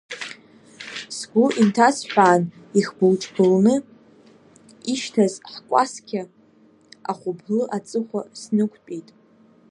[1.17, 2.41] Сгәы инҭасҳәаан,
[2.79, 3.75] ихбыл ҿбылны
[4.91, 6.21] ишьҭаз ҳкәасқьа
[7.11, 9.09] ахәыблы аҵыхәа снықәтәеит.